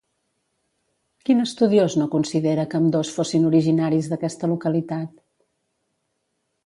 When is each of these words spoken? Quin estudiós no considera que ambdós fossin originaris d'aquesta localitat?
Quin 1.27 1.37
estudiós 1.43 1.91
no 2.01 2.07
considera 2.15 2.65
que 2.71 2.79
ambdós 2.79 3.13
fossin 3.17 3.45
originaris 3.51 4.09
d'aquesta 4.15 4.51
localitat? 4.55 5.17